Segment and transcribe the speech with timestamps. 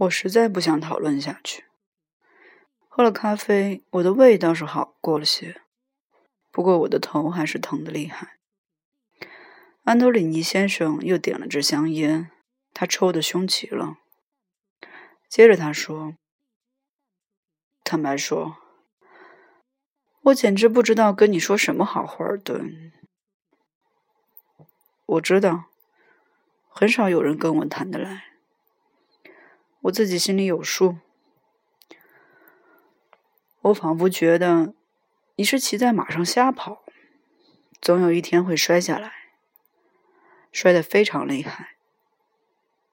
[0.00, 1.64] 我实在不想讨论下去。
[2.88, 5.60] 喝了咖啡，我的胃倒是好过了些，
[6.50, 8.38] 不过我的头还是疼得厉害。
[9.82, 12.30] 安东里尼先生又点了支香烟，
[12.72, 13.98] 他抽的凶极了。
[15.28, 16.14] 接着他说
[17.84, 18.56] ：“坦白说，
[20.22, 22.64] 我简直不知道跟你说什么好话的。
[25.04, 25.66] 我知道，
[26.70, 28.29] 很少有人跟我谈得来，
[29.82, 30.98] 我自己心里有数。
[33.62, 34.74] 我仿佛觉得
[35.36, 36.84] 你是骑在马上瞎跑，
[37.80, 39.12] 总有一天会摔下来，
[40.50, 41.76] 摔得非常厉害。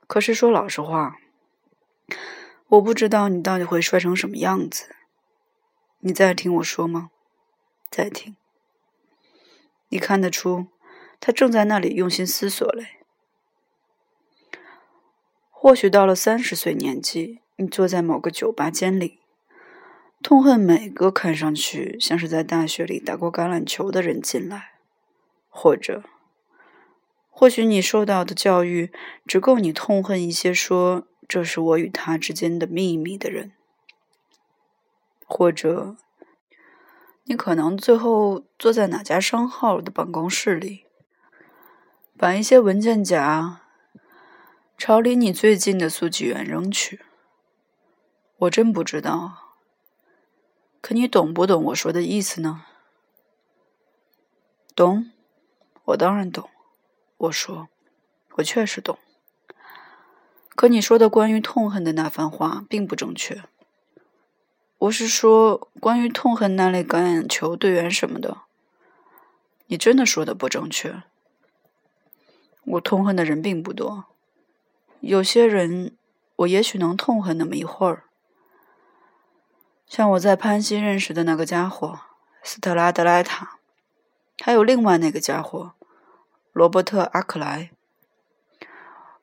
[0.08, 1.18] 可是说老实话。”
[2.70, 4.94] 我不知道你到底会摔成什么样子。
[6.00, 7.12] 你在听我说吗？
[7.90, 8.36] 在听。
[9.88, 10.68] 你看得出，
[11.22, 12.97] 他正在那里用心思索嘞。
[15.60, 19.20] 或许到了三十岁年纪，你坐在某个酒吧间里，
[20.22, 24.74] 痛恨每个看上去像是在大学里打过橄榄球的人进来，
[25.50, 26.04] 或者，
[27.32, 28.92] 或许你受到的教育
[29.26, 31.08] 只够你痛恨一些说。
[31.28, 33.52] 这是我与他之间的秘密的人，
[35.26, 35.98] 或者
[37.26, 40.86] 你可能最后坐在哪家商号的办公室里，
[42.18, 43.60] 把一些文件夹
[44.78, 47.02] 朝离你最近的速记员扔去。
[48.38, 49.56] 我真不知道，
[50.82, 52.64] 可你懂不懂我说的意思呢？
[54.76, 55.12] 懂，
[55.86, 56.48] 我当然懂。
[57.18, 57.70] 我说，
[58.36, 59.00] 我确实懂。
[60.56, 63.46] 可你说的关于痛恨的那番话并不正确。
[64.78, 68.42] 我是说，关于痛恨那类橄榄球队员什么的，
[69.66, 71.02] 你真的说的不正确。
[72.66, 74.06] 我痛恨的人并不多，
[75.00, 75.96] 有些人
[76.38, 78.04] 我也许能痛恨那么一会儿，
[79.88, 82.00] 像我在潘西认识的那个家伙
[82.44, 83.60] 斯特拉德莱塔，
[84.40, 85.74] 还有另外那个家伙
[86.52, 87.72] 罗伯特阿克莱。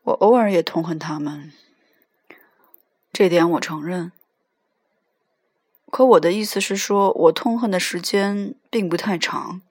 [0.05, 1.53] 我偶尔也痛恨他们，
[3.13, 4.13] 这点我承认。
[5.91, 9.63] 可我的意思是说，我痛恨的时间并不太长。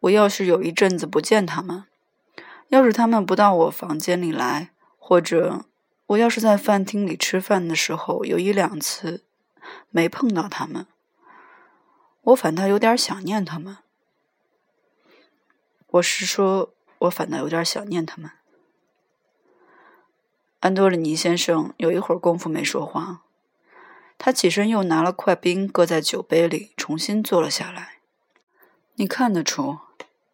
[0.00, 1.84] 我要是有一阵子不见他们，
[2.70, 5.64] 要是他们不到我房间里来，或者
[6.06, 9.24] 我要是在饭厅里吃饭的时候有一两次
[9.90, 10.86] 没碰到他们，
[12.22, 13.78] 我反倒有点想念他们。
[15.88, 18.30] 我是说，我反倒有点想念他们。
[20.60, 23.22] 安多里尼先生有一会儿功夫没说话，
[24.16, 27.98] 他起身又拿了块冰搁在酒杯里，重新坐了下来。
[28.94, 29.78] 你看得出，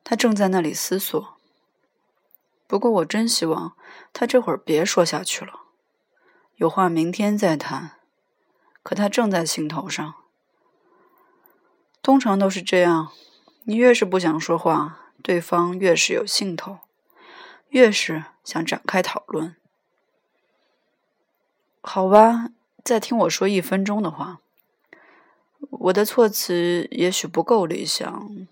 [0.05, 1.36] 他正在那里思索。
[2.67, 3.77] 不过我真希望
[4.13, 5.61] 他这会儿别说下去了，
[6.57, 7.93] 有话明天再谈。
[8.83, 10.15] 可他正在兴头上。
[12.03, 13.11] 通常都是这样，
[13.65, 16.79] 你越是不想说话，对方越是有兴头，
[17.71, 19.57] 越是想展开讨论。
[21.81, 22.51] 好吧，
[22.85, 24.41] 再听我说一分钟的话。
[25.71, 28.47] 我的措辞也许不够理想，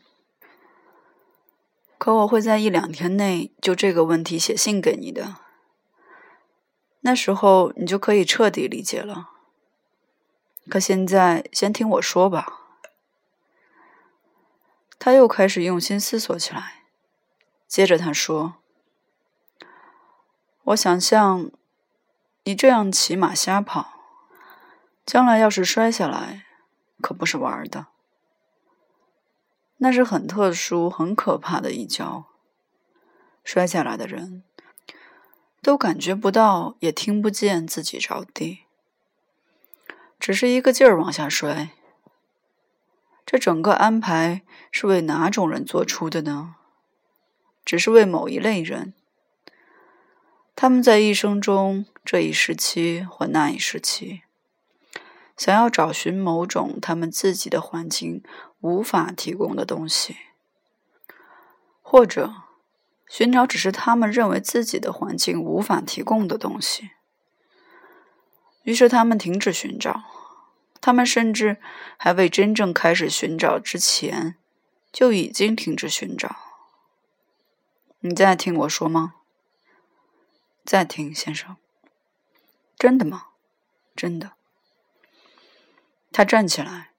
[2.05, 5.37] 可我会在一两天内就这个问题写信给你的。
[7.01, 9.31] 那时候你就可以彻底理解了。
[10.69, 12.61] 可现在先听我说吧。
[14.99, 16.83] 他又开始用心思索起来，
[17.67, 18.57] 接着他说
[20.65, 21.51] ：“我想象。”
[22.45, 23.95] 你这样骑马瞎跑，
[25.07, 26.45] 将来要是摔下来，
[27.01, 27.87] 可不是玩的。
[29.79, 32.27] 那是很特殊、很可怕的一跤。
[33.43, 34.43] 摔下来的人
[35.61, 38.61] 都感觉不到，也听不见自己着地，
[40.19, 41.71] 只是一个劲儿往下摔。
[43.27, 46.57] 这整个安排是为哪种人做出的呢？
[47.65, 48.95] 只是为某一类人。
[50.57, 54.23] 他们在一生中这一时期或那一时期，
[55.37, 58.23] 想要找寻某种他们自己的环境
[58.65, 60.17] 无法提供的东西，
[61.83, 62.35] 或者
[63.07, 66.93] 寻找只是他们认为自己的环境无法提供的东西。
[68.63, 70.05] 于是他们停止寻找，
[70.81, 71.59] 他们甚至
[71.99, 74.37] 还未真正开始寻找之前，
[74.91, 76.35] 就已经停止寻找。
[78.01, 79.17] 你在听我说吗？
[80.65, 81.59] 再听，先生。
[82.79, 83.27] 真的吗？
[83.95, 84.33] 真的。
[86.11, 86.94] 他站起来，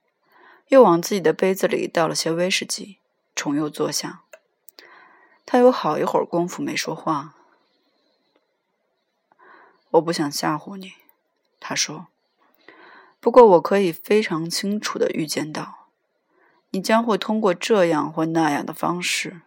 [0.69, 2.97] 又往自己的杯子里倒了些威士忌，
[3.35, 4.23] 重又坐下。
[5.45, 7.35] 他有好一会儿功夫没说话。
[9.91, 10.93] 我不想吓唬你，
[11.59, 12.07] 他说。
[13.19, 15.87] 不过我可以非常清楚的预见到，
[16.71, 19.41] 你将会通过这样或那样的方式，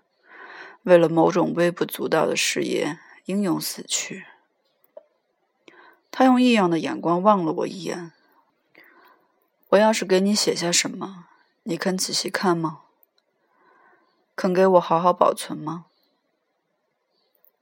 [0.83, 4.25] 为了某种微不足道的事业英勇死去。
[6.11, 8.13] 他用异样的眼光望了我一眼。
[9.71, 11.27] 我要是给你写下什么，
[11.65, 12.81] 你肯仔细看吗？
[14.35, 15.87] 肯给我好好保存吗？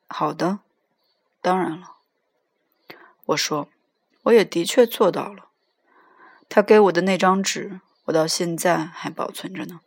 [0.08, 0.60] 好的，
[1.40, 1.96] 当然了。
[3.24, 3.68] 我说，
[4.22, 5.48] 我也的确做到了。
[6.48, 9.80] 他给我的那张纸，我到现在还保存着呢。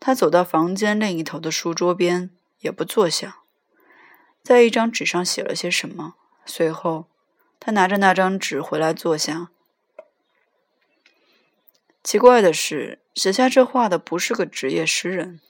[0.00, 3.42] 他走到房间另一头的书桌边，也不坐下，
[4.42, 6.16] 在一张纸上写了些什么。
[6.44, 7.06] 随后，
[7.60, 9.50] 他拿着那张纸回来坐下。
[12.02, 15.40] 奇怪的是，写下这话的不是个职业诗人，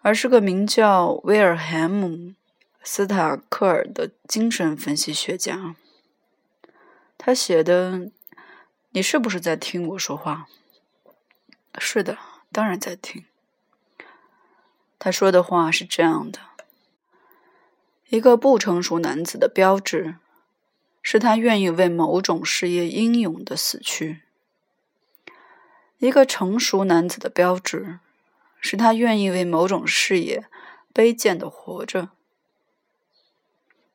[0.00, 2.08] 而是个名叫威尔海姆·
[2.82, 5.74] 斯塔克尔的精神分析学家。
[7.16, 8.10] 他写的
[8.92, 10.46] ：“你是不是在听我说话
[11.78, 12.18] ？”“是的，
[12.52, 13.24] 当然在听。”
[14.98, 16.38] 他说的话是这样的
[18.10, 20.16] ：“一个不成熟男子的标志，
[21.02, 24.20] 是他愿意为某种事业英勇的死去；
[25.98, 27.98] 一个成熟男子的标志，
[28.60, 30.46] 是他愿意为某种事业
[30.92, 32.10] 卑贱的活着。”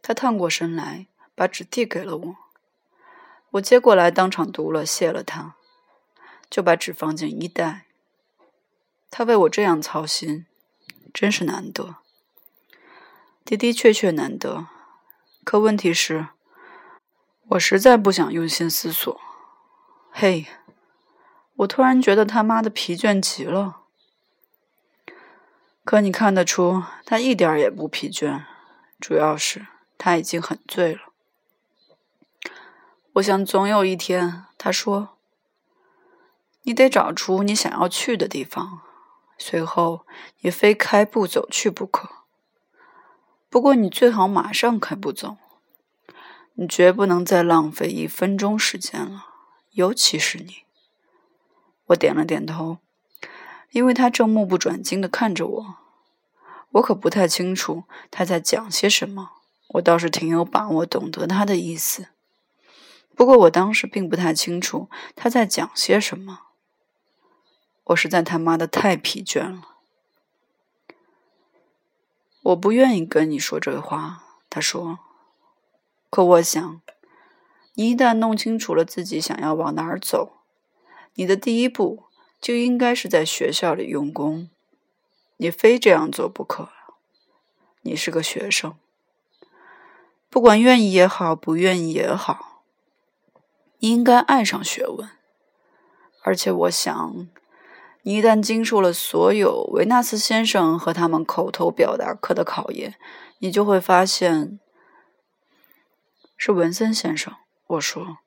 [0.01, 2.35] 他探过身来，把纸递给了我。
[3.51, 5.55] 我接过来，当场读了，谢了他，
[6.49, 7.85] 就把纸放进衣袋。
[9.11, 10.45] 他为我这样操心，
[11.13, 11.95] 真是难得，
[13.43, 14.67] 的的确确难得。
[15.43, 16.27] 可问题是，
[17.49, 19.19] 我实在不想用心思索。
[20.11, 20.45] 嘿，
[21.59, 23.81] 我突然觉得他妈的疲倦极了。
[25.83, 28.45] 可你看得出，他一点也不疲倦，
[28.97, 29.67] 主要是
[29.97, 31.01] 他已经很醉了。
[33.13, 35.17] 我想总有一天，他说
[36.63, 38.79] ：“你得找出你想要去的地方，
[39.37, 40.05] 随后
[40.39, 42.09] 你非开步走去不可。
[43.49, 45.35] 不过你最好马上开步走，
[46.53, 49.25] 你绝不能再浪费一分钟时间了，
[49.71, 50.63] 尤其是你。”
[51.89, 52.79] 我点了点头，
[53.71, 55.75] 因为他正目不转睛地看着我。
[56.71, 59.31] 我可不太清楚他在讲些什么，
[59.69, 62.07] 我倒是挺有把握懂得他的意思。
[63.15, 66.41] 不过我当时并不太清楚他在讲些什么。
[67.85, 69.67] 我实在他妈的太疲倦了。
[72.43, 74.99] 我不愿意跟你说这话，他说。
[76.11, 76.81] 可我想，
[77.73, 80.38] 你一旦弄清楚了自己想要往哪儿走，
[81.19, 82.05] 你的第一步
[82.39, 84.49] 就应该是在学校里用功。
[85.35, 86.69] 你非这样做不可。
[87.81, 88.77] 你是个学生，
[90.29, 92.63] 不管愿意也好，不愿意也好。
[93.79, 95.09] 你应该爱上学问，
[96.23, 97.27] 而且我想，
[98.03, 102.95] 你一旦经受了所有维纳斯先生和他们口头表达课的考验，
[103.39, 104.57] 你就会发现，
[106.37, 107.35] 是文森先生。
[107.67, 108.19] 我说，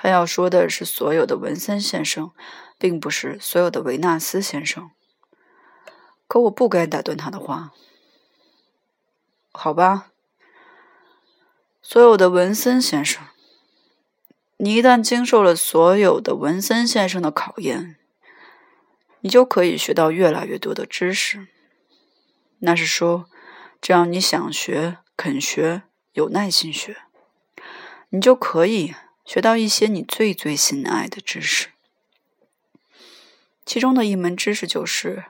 [0.00, 2.30] 他要说的是所有的文森先生，
[2.78, 4.92] 并不是所有的维纳斯先生。
[6.28, 7.72] 可我不该打断他的话，
[9.50, 10.12] 好吧？
[11.82, 13.24] 所有的文森先生。
[14.58, 17.96] 你一旦经受了所有的文森先生的考验，
[19.22, 21.48] 你就可以学到越来越多的知识。
[22.60, 23.26] 那是说，
[23.80, 25.82] 只要你想学、肯学、
[26.12, 26.98] 有耐心学，
[28.10, 28.94] 你就可以
[29.28, 31.68] 学到一些你最最心爱的知识。
[33.66, 35.26] 其中的一门知识就是，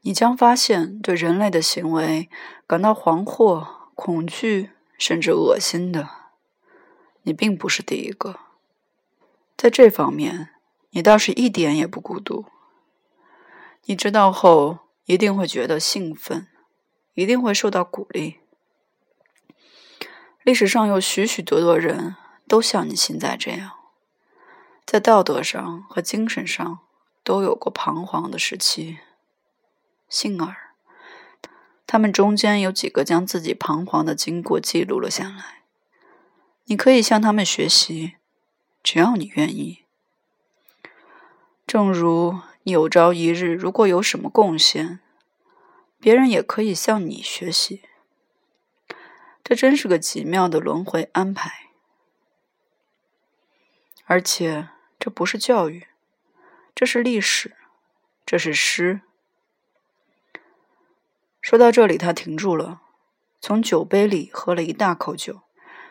[0.00, 2.30] 你将发现对人类的行为
[2.66, 6.08] 感到惶惑、恐惧，甚至恶心的。
[7.24, 8.40] 你并不是第一个，
[9.54, 10.48] 在这方面，
[10.92, 12.46] 你倒是一点也不孤独。
[13.84, 16.48] 你知道后一定会觉得兴奋，
[17.12, 18.38] 一定会受到鼓励。
[20.42, 22.16] 历史上有许许多多人
[22.48, 23.72] 都像你现在这样，
[24.86, 26.80] 在道德上和精神上
[27.22, 28.98] 都有过彷徨的时期。
[30.08, 30.72] 幸而，
[31.86, 35.62] 他们中间有几个将自己彷徨的经过记录了下来。
[36.64, 38.14] 你可以向他们学习，
[38.82, 39.84] 只要你愿意。
[41.66, 45.00] 正如你有朝一日如果有什么贡献，
[46.00, 47.82] 别人也可以向你学习。
[49.44, 51.67] 这真是个奇妙的轮回安排。
[54.10, 55.86] 而且这不是教育，
[56.74, 57.54] 这是历史，
[58.24, 59.02] 这是诗。
[61.42, 62.80] 说到这里，他停住了。
[63.38, 65.42] 从酒杯里喝了一大口酒，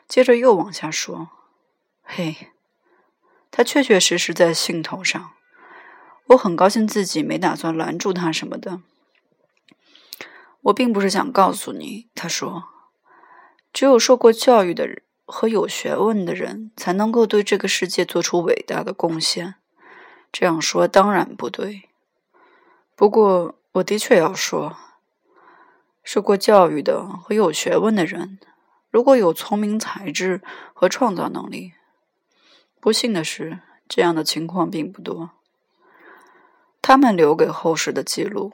[0.08, 1.30] 接着又往下说
[2.02, 2.50] ：“嘿，
[3.52, 5.34] 他确确实实在兴头上。
[6.30, 8.82] 我很高兴自己没打算拦住他什么的。
[10.62, 12.64] 我并不是想告诉你，他说，
[13.72, 19.56] 只有受过教育的人和有学问的人才能够对这个世界做出伟大的贡献。
[20.32, 21.90] 这样说当然不对，
[22.96, 24.76] 不过我的确要说。”
[26.04, 28.40] 受过教育的和有学问的人，
[28.90, 30.42] 如果有聪明才智
[30.74, 31.74] 和创造能力，
[32.80, 35.32] 不幸的是，这样的情况并不多。
[36.82, 38.54] 他们留给后世的记录，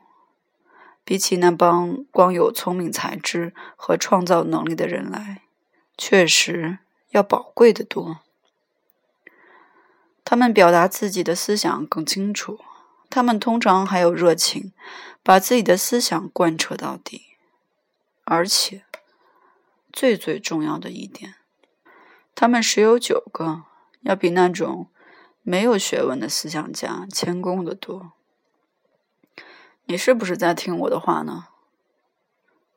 [1.06, 5.44] 比起那帮光有聪明才智和创造能力的人来，
[5.98, 8.20] 确实要宝贵的多。
[10.26, 12.60] 他们表达自己的思想更清楚，
[13.10, 14.72] 他们通常还有热情，
[15.22, 17.24] 把自己的思想贯彻到底。
[18.24, 18.86] 而且，
[19.92, 21.36] 最最重要的一点，
[22.34, 23.64] 他们十有九个
[24.02, 24.88] 要比那种
[25.42, 28.14] 没有学问的思想家谦恭的多。
[29.86, 31.48] 你是不是在听我的话呢？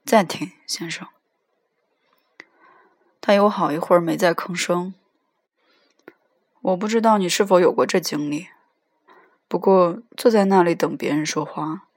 [0.04, 1.06] 在听，先生。
[3.26, 4.94] 他有好一会儿没再吭声。
[6.60, 8.50] 我不知道你是否有过这经历，
[9.48, 11.88] 不过坐在那里等别人说话，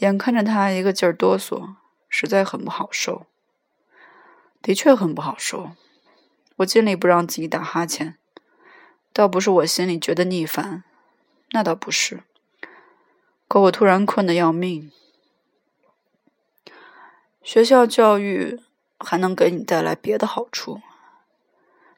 [0.00, 1.76] 眼看着他一个劲儿哆嗦。
[2.10, 3.24] 实在很不好受，
[4.60, 5.70] 的确很不好受。
[6.56, 8.18] 我尽力不让自己打哈欠，
[9.14, 10.84] 倒不是我心里觉得腻烦，
[11.52, 12.22] 那倒不是。
[13.48, 14.92] 可我突然困得要命。
[17.42, 18.60] 学校教育
[18.98, 20.80] 还能给你带来别的好处。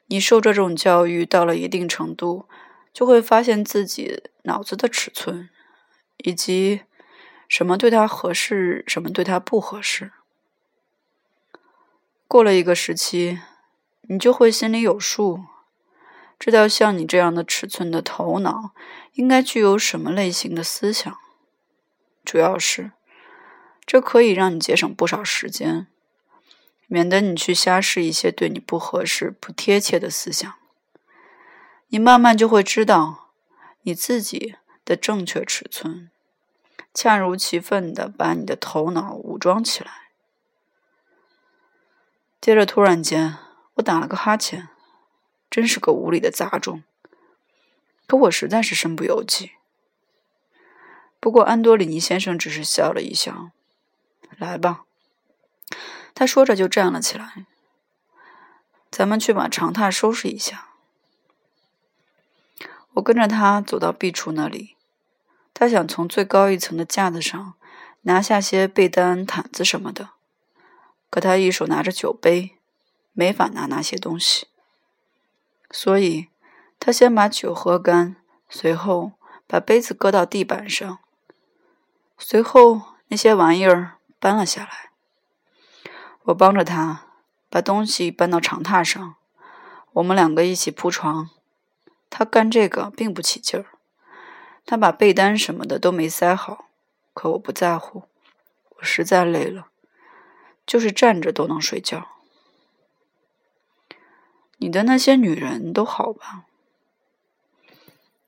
[0.07, 2.49] 你受这种教育到了一定程度，
[2.93, 5.49] 就会发现自己脑子的尺寸，
[6.19, 6.83] 以及。
[7.49, 10.13] 什么对他合适，什么对他不合适。
[12.27, 13.41] 过了一个时期，
[14.03, 15.45] 你就会心里有数，
[16.39, 18.73] 知道像你这样的尺寸的头脑
[19.15, 21.17] 应该具有什么类型的思想。
[22.23, 22.93] 主要是，
[23.87, 25.87] 这可以让你节省不少时间，
[26.89, 30.53] 免得你去瞎试一些对你不合适、不贴切的思想。
[31.89, 33.31] 你慢慢就会知道
[33.83, 36.11] 你自己的正确尺寸。
[36.93, 40.09] 恰如其分的把你的头脑武装起来。
[42.41, 43.37] 接着，突然间，
[43.75, 44.69] 我打了个哈欠，
[45.49, 46.83] 真是个无理的杂种。
[48.07, 49.53] 可我实在是身不由己。
[51.21, 53.51] 不过，安多里尼先生只是笑了一笑。
[54.39, 54.85] 来吧，
[56.15, 57.47] 他说着就站了起来。
[58.91, 60.69] 咱们去把长榻收拾一下。
[62.95, 64.77] 我跟着他走到壁橱那里。
[65.55, 67.55] 他想从最高一层的架子上
[68.03, 70.11] 拿下些被单、毯子什么的，
[71.11, 72.57] 可他一手拿着酒杯，
[73.13, 74.47] 没法拿那些东西。
[75.71, 76.29] 所以，
[76.79, 78.17] 他先把酒喝干，
[78.49, 79.13] 随后
[79.49, 81.01] 把杯子搁到地板上，
[82.17, 84.88] 随后那些玩意儿搬了下来。
[86.29, 87.07] 我帮着他
[87.49, 89.15] 把东西搬到长榻上，
[89.93, 91.31] 我们两个一起铺床。
[92.11, 93.67] 他干这个并不起劲儿。
[94.67, 96.67] 他把被单什么的都没塞好，
[97.15, 98.05] 可我不在乎，
[98.77, 99.69] 我实在累了，
[100.67, 102.07] 就是站着都能睡觉。
[104.59, 106.45] 你的那些女人都好吧？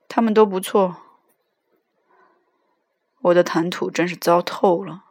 [0.08, 0.96] 她们都不错。
[3.20, 5.04] 我的谈吐真是糟透了，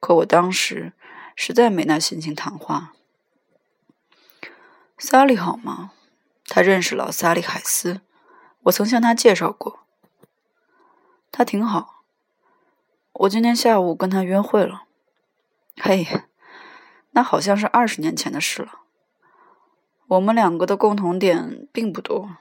[0.00, 0.94] 可我当时
[1.34, 2.92] 实在没那心情谈话。
[4.98, 5.92] 萨利好吗？
[6.46, 8.02] 他认识老萨利海斯，
[8.64, 9.80] 我曾向他介绍过。
[11.30, 12.04] 他挺好，
[13.12, 14.84] 我今天下午跟他约会了。
[15.76, 16.06] 嘿，
[17.12, 18.80] 那好像是二十年前的事了。
[20.08, 22.36] 我们两个的共同点并不多。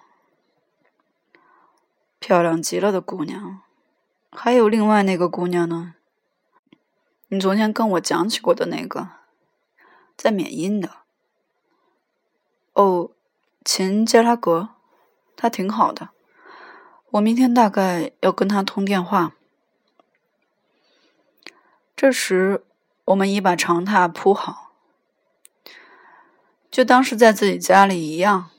[2.19, 3.61] 漂亮极了的姑娘，
[4.31, 5.95] 还有另外那个姑娘呢？
[7.33, 9.07] 你昨天跟我讲起过的那个，
[10.17, 10.97] 在缅因的。
[12.73, 13.11] 哦，
[13.63, 14.71] 秦加拉格，
[15.37, 16.09] 他挺好的。
[17.11, 19.31] 我明天大概要跟他通电话。
[21.95, 22.65] 这时，
[23.05, 24.73] 我们已把长榻铺好，
[26.69, 28.49] 就当是在自己家里一样。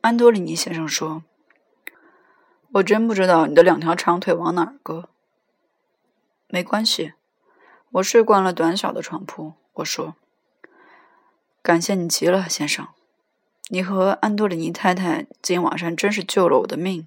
[0.00, 1.22] 安多里尼先生说
[2.74, 5.08] ：“我真不知道你的两条长腿往哪儿搁。”
[6.50, 7.12] 没关系，
[7.92, 9.54] 我睡惯了短小的床铺。
[9.74, 10.14] 我说
[11.62, 12.88] ：“感谢你极了，先生，
[13.68, 17.06] 你和安多里尼太太今晚上真是救了我的命。”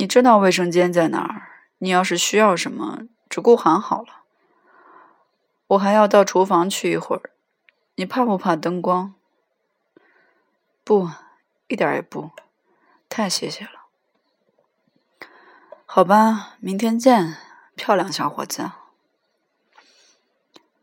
[0.00, 1.48] 你知道卫生间在哪儿？
[1.78, 4.22] 你要是需要什么，只顾喊好了。
[5.68, 7.30] 我还要到厨房去一会儿。
[7.96, 9.14] 你怕不怕灯光？
[10.84, 11.10] 不，
[11.66, 12.30] 一点也不。
[13.08, 13.70] 太谢谢了。
[15.84, 17.36] 好吧，明天见，
[17.78, 18.72] 漂亮小伙子。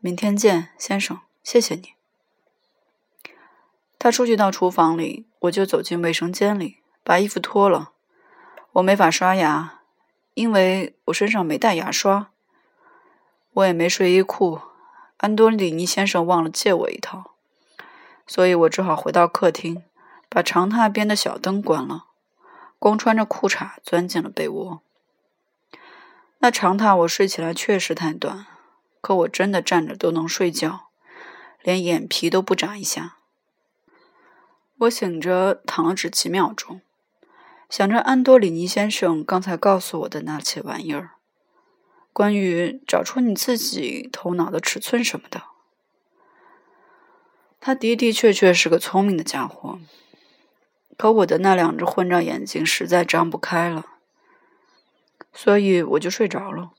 [0.00, 1.92] 明天见，先生，谢谢你。
[3.98, 7.92] 他出去到厨房里，我就走进卫生间里，把衣服脱了。
[8.72, 9.80] 我没法刷牙，
[10.34, 12.30] 因为我身上没带牙刷。
[13.52, 14.60] 我也没睡衣裤，
[15.18, 17.32] 安多里尼先生忘了借我一套，
[18.26, 19.82] 所以我只好回到客厅，
[20.28, 22.06] 把长榻边的小灯关了，
[22.78, 24.82] 光穿着裤衩钻进了被窝。
[26.46, 28.46] 那长榻我睡起来确实太短，
[29.00, 30.90] 可我真的站着都能睡觉，
[31.60, 33.16] 连眼皮都不眨一下。
[34.78, 36.82] 我醒着躺了只几秒钟，
[37.68, 41.14] 想着安多里尼先生刚才告诉我的那些玩意儿。
[42.12, 45.42] 关于找出你自己头脑的尺寸什么的，
[47.58, 49.80] 他的的确确是个聪明的家伙，
[50.96, 53.86] 可我的那两只混账眼睛实在张不开了，
[55.36, 56.72] 所以我就睡着了。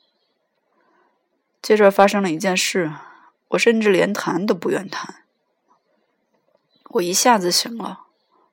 [1.62, 2.92] 接着发生了一件事，
[3.50, 5.24] 我甚至连谈都不愿谈。
[6.90, 8.08] 我一下子醒了，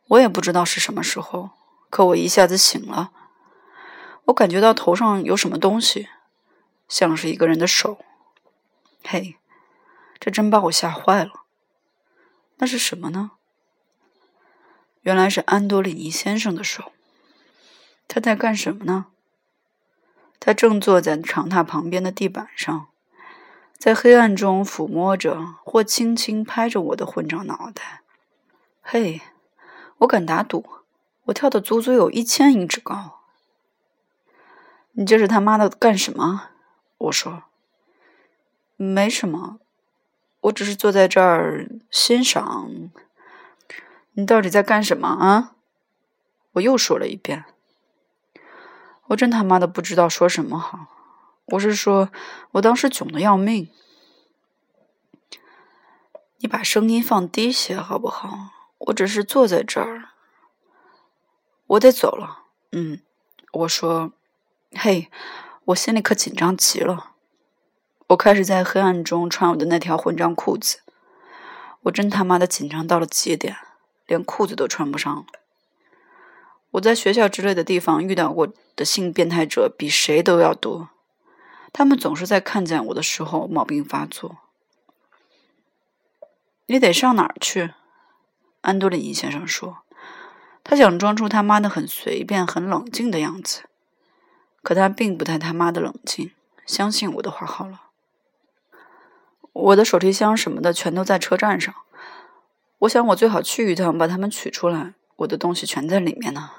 [0.09, 1.51] 我也不知道是什么时候，
[1.89, 3.13] 可我一下子醒了，
[4.27, 6.09] 我感觉到头上有什么东西。
[6.87, 8.05] 像是一个人的手，
[9.05, 9.37] 嘿，
[10.21, 11.45] 这真把我吓坏了。
[12.59, 13.33] 那是什么呢？
[15.01, 16.93] 原来是安多里尼先生的手。
[18.07, 19.07] 他在干什么呢？
[20.39, 22.89] 他正坐在长榻旁边的地板上，
[23.79, 28.03] 在黑暗中抚摸着或轻轻拍着我的混账脑袋。
[28.83, 29.23] 嘿，
[29.99, 30.65] 我敢打赌，
[31.25, 33.21] 我跳的足足有一千英尺高。
[34.93, 36.51] 你这是他妈的干什么？
[36.99, 37.45] 我说
[38.77, 39.59] ：“没什么，
[40.43, 42.71] 我只是坐在这儿欣赏。
[44.13, 45.57] 你到底在干什么啊？”
[46.53, 47.45] 我又说了一遍。
[49.09, 50.87] 我真他妈的不知道说什么好。
[51.47, 52.11] 我是说，
[52.53, 53.71] 我当时囧的要命。
[56.39, 58.51] 你把声音放低些好不好？
[58.79, 60.11] 我只是坐在这儿。
[61.67, 62.45] 我得走了。
[62.73, 63.01] 嗯，
[63.53, 64.13] 我说，
[64.73, 65.11] 嘿。
[65.69, 67.13] 我心里可紧张极了，
[68.09, 70.81] 我开始在黑暗中穿我的那条混账裤子。
[71.85, 73.57] 我真他妈的紧张到了极点，
[74.05, 75.25] 连裤子都穿不上了。
[76.75, 80.89] 我在学校之类的地方遇到过的性变态者比谁都要多，
[81.73, 84.39] 他们总是在看见我的时候毛病发作。
[86.67, 87.75] 你得上哪儿去？
[88.63, 89.85] 安多里尼先生说，
[90.65, 93.65] 他想装出他妈的很随便、很冷静的样子。
[94.63, 96.33] 可他并不太他妈的冷静，
[96.67, 97.83] 相信我的话好了。
[99.53, 101.73] 我的手提箱什么的全都在车站上，
[102.79, 104.95] 我想我最好去一趟，把它们取出来。
[105.19, 106.51] 我的东西全在里面呢。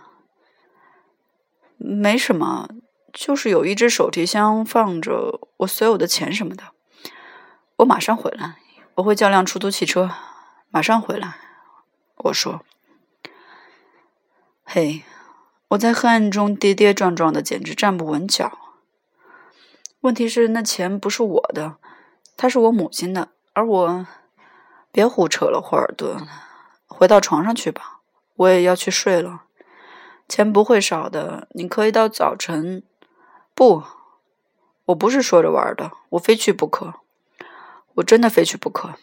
[1.85, 2.67] 没什么，
[3.13, 6.63] 就是有一只手提箱放着我所有的钱什么的。
[7.77, 8.55] 我马上回来，
[8.95, 10.09] 我会叫辆出租汽车，
[10.69, 11.35] 马上回来。
[12.15, 12.61] 我说
[14.63, 15.03] ：“嘿。”
[15.69, 18.59] 我在黑暗中跌跌撞撞的，简直站不稳脚。
[20.01, 21.77] 问题是，那钱不是我的，
[22.37, 23.29] 它是我母亲的。
[23.53, 24.07] 而我，
[24.91, 26.27] 别胡扯了，霍尔顿，
[26.85, 28.01] 回到床上去吧，
[28.35, 29.44] 我也要去睡了。
[30.27, 32.83] 钱不会少的，你可以到早晨。
[33.53, 33.83] 不，
[34.85, 36.95] 我不是说着玩的，我非去不可，
[37.95, 38.95] 我真的非去不可。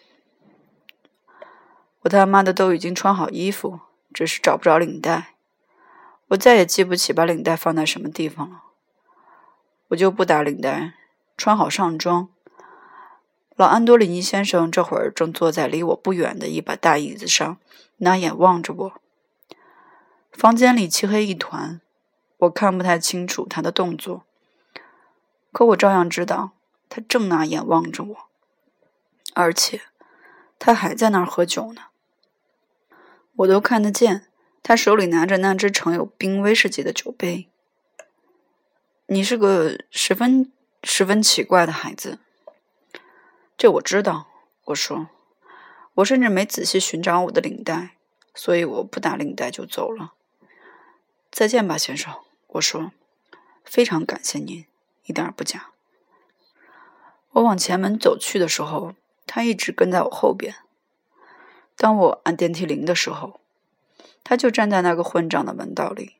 [2.02, 3.80] 我他妈的都已经穿好衣服，
[4.12, 5.35] 只是找不着领带。
[6.28, 8.62] 我再也记不起把领带放在什么地方了。
[9.88, 10.94] 我就不打领带，
[11.37, 12.28] 穿好上装。
[13.54, 17.58] 老安多里尼先生这会儿正坐在离我不远的一把大椅子上，
[17.98, 19.02] 拿眼望着我。
[20.33, 21.81] 房间里漆黑一团，
[22.38, 24.25] 我看不太清楚他的动作，
[25.53, 26.53] 可我照样知道
[26.88, 28.16] 他正拿眼望着我，
[29.35, 29.83] 而且
[30.59, 31.83] 他还在那儿喝酒呢。
[33.37, 34.29] 我都看得见。
[34.64, 37.49] 他手里拿着那只盛有冰威士忌的酒杯。
[39.07, 40.53] 你是个十分
[40.85, 42.21] 十分奇怪的孩子，
[43.59, 44.29] 这我知道。
[44.66, 45.09] 我说，
[45.95, 47.97] 我甚至没仔细寻找我的领带，
[48.37, 50.14] 所以我不打领带就走了。
[51.33, 52.14] 再见吧，先生。
[52.47, 52.92] 我说，
[53.64, 54.66] 非常感谢您，
[55.07, 55.71] 一点不假。
[57.31, 58.95] 我往前门走去的时候，
[59.27, 60.55] 他一直跟在我后边。
[61.77, 63.40] 当我按电梯铃的时候。
[64.25, 66.14] 他就站在那个混账的门道里，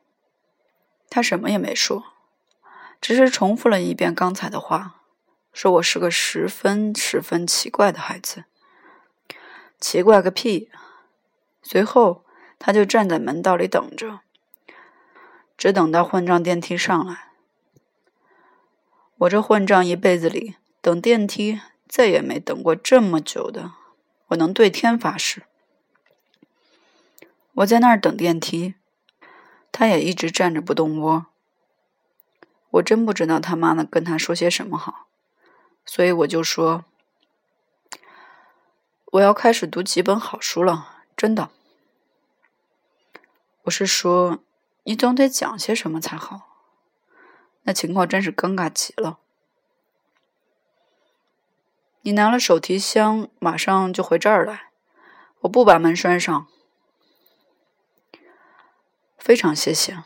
[1.09, 2.03] 他什么也没说，
[3.01, 5.03] 只是重复了一遍刚才的话。
[5.53, 8.45] 说我是个十分十分奇怪的孩子。
[9.79, 10.69] 奇怪个屁！
[11.63, 12.25] 随后，
[12.59, 14.23] 他就站在门道里等着，
[15.63, 17.29] 只等到混账电梯上来。
[19.19, 23.71] 我这混账一辈子里等电梯，再也没等过这么久的。
[24.27, 25.45] 我能对天发誓。
[27.53, 28.75] 我在那儿等电梯，
[29.71, 31.27] 他也一直站着不动窝。
[32.71, 35.07] 我真不知道他妈的跟他说些什么好，
[35.87, 36.85] 所以我就说
[39.13, 41.51] ：“我要开始读几本好书了，真的。”
[43.63, 44.43] 我是说，
[44.85, 46.49] 你总得讲些什么才好。
[47.63, 49.21] 那情况真是尴尬极了。
[52.01, 54.71] 你拿了手提箱，马上就回这儿来。
[55.43, 56.47] 我不把门拴上。
[59.17, 60.03] 非常谢谢，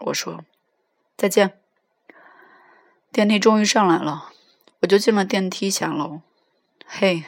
[0.00, 0.44] 我说，
[1.16, 1.58] 再见。
[3.10, 4.30] 电梯终于上来了，
[4.80, 6.20] 我就进了电梯下楼。
[6.86, 7.24] 嘿，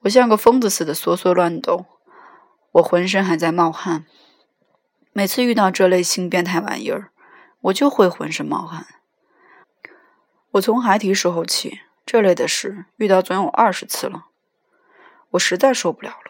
[0.00, 1.86] 我像个疯子似的缩缩乱抖，
[2.72, 4.04] 我浑身还在冒汗。
[5.12, 7.10] 每次遇到这类新变态玩意儿，
[7.62, 8.86] 我就会浑身冒汗。
[10.52, 14.26] 我从孩提时候起，这类的事遇到总有二十次了，
[15.30, 16.29] 我实在受不了了。